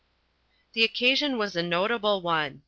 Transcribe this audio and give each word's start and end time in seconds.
The 0.73 0.83
occasion 0.83 1.37
was 1.37 1.55
a 1.55 1.61
notable 1.61 2.23
one. 2.23 2.59